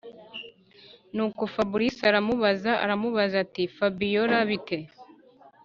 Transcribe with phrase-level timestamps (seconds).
[1.15, 4.79] nuko fabric aramubaza aramubaza ati”fabiora bite